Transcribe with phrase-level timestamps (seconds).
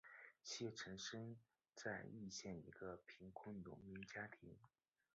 [0.41, 1.37] 谢臣生
[1.75, 4.57] 在易县一个贫苦农民家庭。